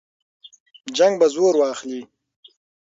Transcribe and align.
جنګ 0.97 1.13
به 1.19 1.27
زور 1.35 1.53
واخلي. 1.57 2.01